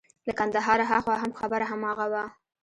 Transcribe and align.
له 0.27 0.33
کندهاره 0.39 0.85
هاخوا 0.91 1.15
هم 1.23 1.31
خبره 1.39 1.65
هماغه 1.71 2.05
وه. 2.11 2.23